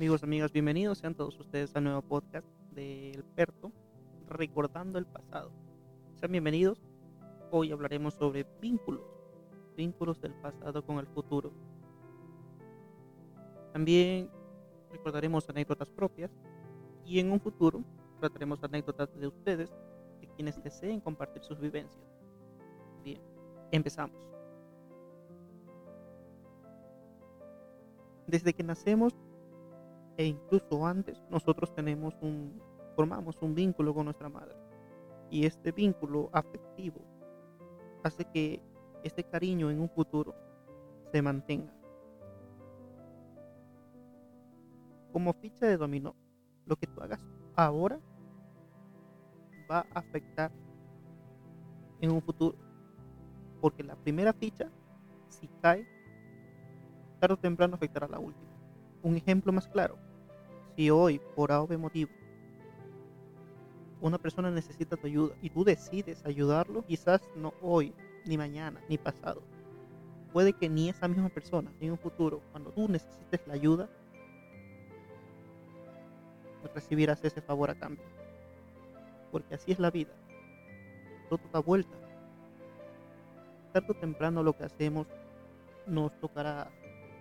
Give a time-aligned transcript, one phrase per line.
[0.00, 3.70] Amigos, amigas, bienvenidos sean todos ustedes al nuevo podcast del Perto,
[4.30, 5.52] recordando el pasado.
[6.14, 6.80] Sean bienvenidos.
[7.50, 9.04] Hoy hablaremos sobre vínculos,
[9.76, 11.52] vínculos del pasado con el futuro.
[13.74, 14.30] También
[14.90, 16.30] recordaremos anécdotas propias
[17.04, 17.84] y en un futuro
[18.20, 19.70] trataremos anécdotas de ustedes,
[20.22, 22.02] de quienes deseen compartir sus vivencias.
[23.04, 23.20] Bien,
[23.70, 24.16] empezamos.
[28.26, 29.14] Desde que nacemos
[30.20, 32.60] e incluso antes, nosotros tenemos un,
[32.94, 34.54] formamos un vínculo con nuestra madre.
[35.30, 37.00] Y este vínculo afectivo
[38.04, 38.62] hace que
[39.02, 40.34] este cariño en un futuro
[41.10, 41.72] se mantenga.
[45.10, 46.14] Como ficha de dominó,
[46.66, 47.26] lo que tú hagas
[47.56, 47.98] ahora
[49.70, 50.52] va a afectar
[52.02, 52.58] en un futuro.
[53.62, 54.70] Porque la primera ficha,
[55.30, 55.86] si cae,
[57.20, 58.50] tarde o temprano afectará a la última.
[59.02, 60.09] Un ejemplo más claro,
[60.80, 62.10] si hoy, por algún motivo,
[64.00, 67.92] una persona necesita tu ayuda y tú decides ayudarlo, quizás no hoy,
[68.24, 69.42] ni mañana, ni pasado.
[70.32, 73.90] Puede que ni esa misma persona, en un futuro, cuando tú necesites la ayuda,
[76.74, 78.02] recibirás ese favor a cambio.
[79.30, 80.14] Porque así es la vida.
[81.28, 81.94] Todo da vuelta.
[83.74, 85.06] Tarde o temprano lo que hacemos
[85.86, 86.70] nos tocará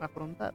[0.00, 0.54] afrontar.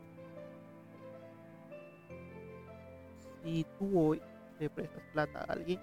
[3.44, 4.22] Si tú hoy
[4.60, 5.80] le prestas plata a alguien,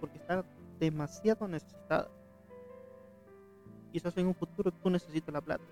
[0.00, 0.44] porque está
[0.78, 2.08] demasiado necesitada,
[3.92, 5.64] quizás en un futuro tú necesitas la plata,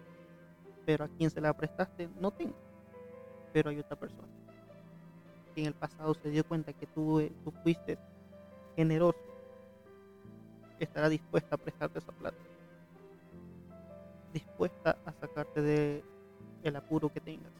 [0.86, 2.54] pero a quien se la prestaste no tengo,
[3.52, 4.28] pero hay otra persona
[5.54, 7.98] que en el pasado se dio cuenta que tú, eh, tú fuiste
[8.76, 9.18] generoso,
[10.78, 12.38] estará dispuesta a prestarte esa plata,
[14.32, 16.04] dispuesta a sacarte de
[16.62, 17.52] el apuro que tengas.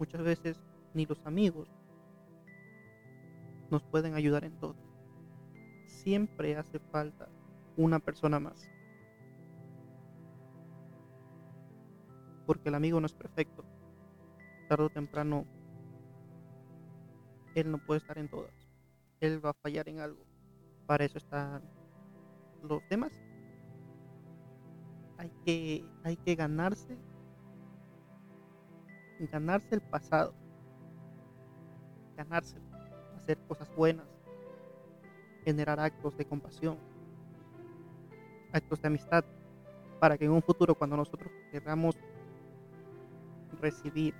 [0.00, 0.58] Muchas veces
[0.94, 1.68] ni los amigos
[3.70, 4.74] nos pueden ayudar en todo.
[5.84, 7.28] Siempre hace falta
[7.76, 8.70] una persona más.
[12.46, 13.62] Porque el amigo no es perfecto.
[14.70, 15.44] Tarde o temprano,
[17.54, 18.54] él no puede estar en todas.
[19.20, 20.24] Él va a fallar en algo.
[20.86, 21.62] Para eso están
[22.62, 23.12] los demás.
[25.18, 26.96] Hay que, hay que ganarse
[29.26, 30.32] ganarse el pasado,
[32.16, 32.56] ganarse,
[33.16, 34.06] hacer cosas buenas,
[35.44, 36.78] generar actos de compasión,
[38.52, 39.24] actos de amistad,
[39.98, 41.96] para que en un futuro cuando nosotros queramos
[43.60, 44.14] recibir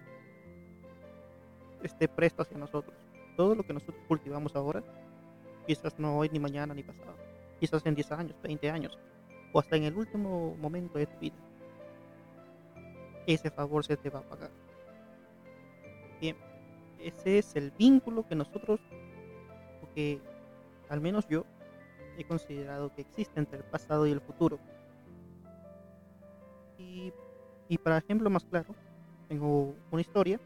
[1.82, 2.94] este presto hacia nosotros,
[3.36, 4.82] todo lo que nosotros cultivamos ahora,
[5.66, 7.16] quizás no hoy, ni mañana, ni pasado,
[7.58, 8.98] quizás en 10 años, 20 años,
[9.52, 11.36] o hasta en el último momento de tu vida,
[13.26, 14.50] ese favor se te va a pagar.
[16.20, 16.36] Bien,
[16.98, 18.78] ese es el vínculo que nosotros,
[19.80, 20.20] porque
[20.88, 21.44] al menos yo,
[22.18, 24.58] he considerado que existe entre el pasado y el futuro.
[26.78, 27.12] Y,
[27.68, 28.74] y para ejemplo más claro,
[29.28, 30.38] tengo una historia,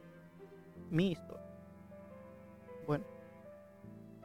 [0.91, 1.43] mi historia.
[2.87, 3.05] Bueno,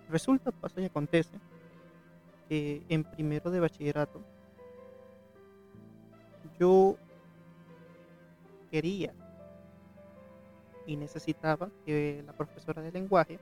[0.10, 1.40] resulta, pasa y acontece
[2.48, 4.22] que en primero de bachillerato
[6.60, 6.98] yo
[8.70, 9.14] quería
[10.86, 13.40] y necesitaba que la profesora de lenguaje,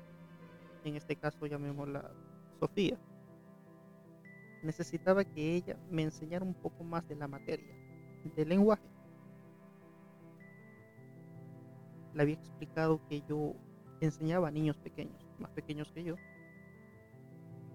[0.83, 2.11] en este caso llamémosla
[2.59, 2.97] Sofía,
[4.63, 7.75] necesitaba que ella me enseñara un poco más de la materia,
[8.35, 8.87] del lenguaje.
[12.13, 13.53] Le había explicado que yo
[14.01, 16.15] enseñaba a niños pequeños, más pequeños que yo,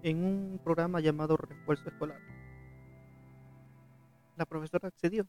[0.03, 2.19] en un programa llamado Refuerzo Escolar.
[4.35, 5.25] La profesora accedió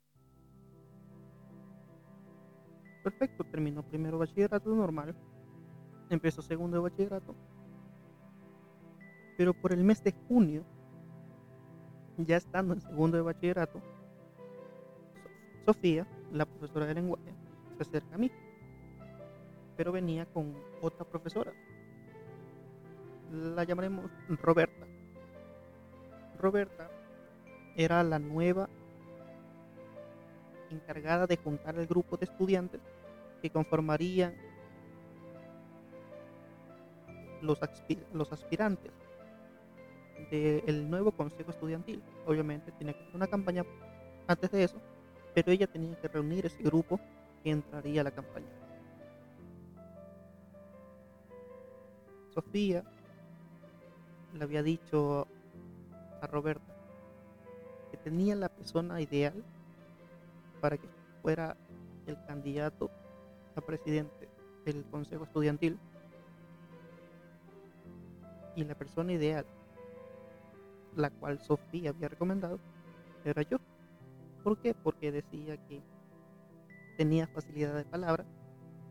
[3.04, 5.14] Perfecto, terminó primero bachillerato normal,
[6.08, 7.34] empezó segundo de bachillerato,
[9.36, 10.64] pero por el mes de junio,
[12.16, 13.82] ya estando en segundo de bachillerato,
[15.66, 17.34] Sofía, la profesora de lenguaje,
[17.76, 18.30] se acerca a mí,
[19.76, 21.52] pero venía con otra profesora.
[23.30, 24.10] La llamaremos
[24.42, 24.86] Roberta.
[26.38, 26.90] Roberta
[27.76, 28.66] era la nueva
[30.70, 32.80] encargada de juntar el grupo de estudiantes
[33.44, 34.34] que conformarían
[37.42, 37.60] los,
[38.14, 38.90] los aspirantes
[40.30, 42.02] del nuevo consejo estudiantil.
[42.26, 43.66] Obviamente tiene que hacer una campaña
[44.26, 44.80] antes de eso,
[45.34, 46.98] pero ella tenía que reunir ese grupo
[47.42, 48.48] que entraría a la campaña.
[52.30, 52.82] Sofía
[54.32, 55.28] le había dicho
[56.22, 56.74] a Roberta
[57.90, 59.34] que tenía la persona ideal
[60.62, 60.88] para que
[61.20, 61.58] fuera
[62.06, 62.90] el candidato
[63.54, 64.28] la presidente
[64.64, 65.78] del consejo estudiantil
[68.56, 69.46] y la persona ideal,
[70.96, 72.58] la cual Sofía había recomendado,
[73.24, 73.58] era yo.
[74.42, 74.74] ¿Por qué?
[74.74, 75.82] Porque decía que
[76.96, 78.24] tenía facilidad de palabra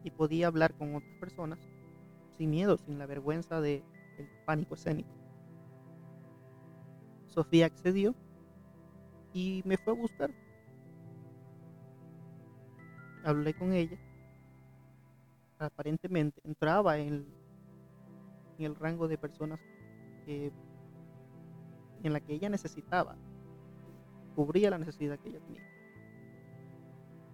[0.03, 1.59] y podía hablar con otras personas
[2.37, 3.83] sin miedo, sin la vergüenza del
[4.45, 5.09] pánico escénico.
[7.27, 8.13] Sofía accedió
[9.33, 10.31] y me fue a buscar.
[13.23, 13.97] Hablé con ella.
[15.59, 17.25] Aparentemente entraba en,
[18.57, 19.59] el rango de personas
[20.25, 20.53] en
[22.03, 23.15] la que ella necesitaba.
[24.35, 25.63] Cubría la necesidad que ella tenía.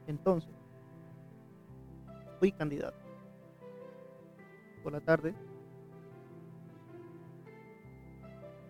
[0.08, 0.54] Entonces,
[2.40, 2.98] fui candidato.
[4.84, 5.34] Por la tarde,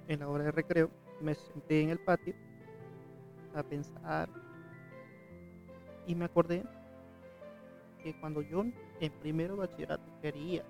[0.07, 0.89] en la hora de recreo,
[1.21, 2.33] me senté en el patio
[3.53, 4.29] a pensar
[6.07, 6.63] y me acordé
[8.03, 8.63] que cuando yo
[8.99, 10.63] en primero bachillerato quería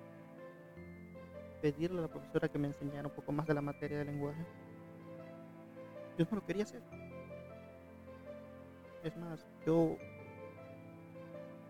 [1.62, 4.44] pedirle a la profesora que me enseñara un poco más de la materia de lenguaje,
[6.18, 6.82] yo no lo quería hacer.
[9.02, 9.96] Es más, yo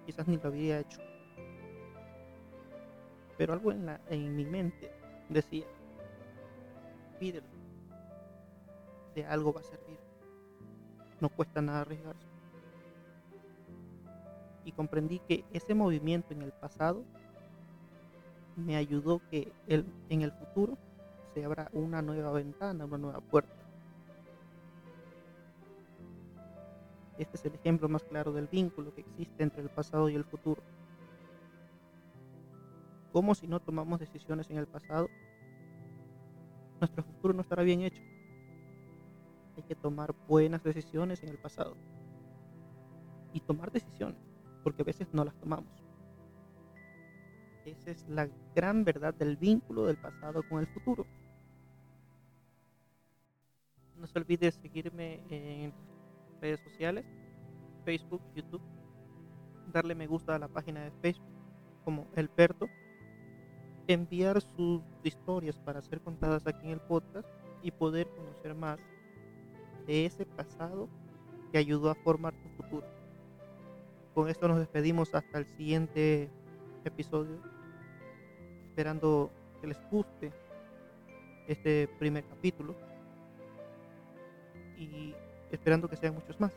[0.06, 1.00] quizás ni lo había hecho.
[3.38, 4.90] Pero algo en, la, en mi mente
[5.28, 5.66] decía,
[7.18, 7.46] pídelo,
[9.14, 9.98] de algo va a servir.
[11.20, 12.29] No cuesta nada arriesgarse.
[14.70, 17.02] Y comprendí que ese movimiento en el pasado
[18.54, 20.78] me ayudó que en el futuro
[21.34, 23.52] se abra una nueva ventana, una nueva puerta.
[27.18, 30.22] Este es el ejemplo más claro del vínculo que existe entre el pasado y el
[30.22, 30.62] futuro.
[33.12, 35.08] Como si no tomamos decisiones en el pasado,
[36.78, 38.02] nuestro futuro no estará bien hecho.
[39.56, 41.76] Hay que tomar buenas decisiones en el pasado.
[43.32, 44.18] Y tomar decisiones,
[44.62, 45.70] porque a veces no las tomamos.
[47.64, 51.06] Esa es la gran verdad del vínculo del pasado con el futuro.
[53.96, 55.72] No se olvide seguirme en
[56.40, 57.04] redes sociales,
[57.84, 58.62] Facebook, YouTube,
[59.72, 61.28] darle me gusta a la página de Facebook
[61.84, 62.66] como El Perto,
[63.86, 67.28] enviar sus historias para ser contadas aquí en el podcast
[67.62, 68.78] y poder conocer más
[69.86, 70.88] de ese pasado
[71.52, 72.49] que ayudó a formar tu.
[74.14, 76.28] Con esto nos despedimos hasta el siguiente
[76.84, 77.38] episodio,
[78.68, 79.30] esperando
[79.60, 80.32] que les guste
[81.46, 82.74] este primer capítulo
[84.76, 85.14] y
[85.50, 86.52] esperando que sean muchos más.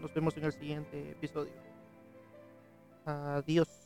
[0.00, 1.52] Nos vemos en el siguiente episodio.
[3.04, 3.79] Adiós.